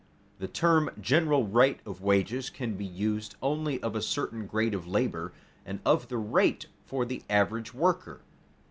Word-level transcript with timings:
_The 0.39 0.51
term 0.51 0.89
general 0.99 1.45
rate 1.45 1.79
of 1.85 2.01
wages 2.01 2.49
can 2.49 2.73
be 2.75 2.85
used 2.87 3.35
only 3.39 3.79
of 3.83 3.95
a 3.95 4.01
certain 4.01 4.47
grade 4.47 4.73
of 4.73 4.87
labor 4.87 5.31
and 5.63 5.79
of 5.85 6.07
the 6.07 6.17
rate 6.17 6.65
for 6.87 7.05
the 7.05 7.21
average 7.29 7.71
worker. 7.75 8.21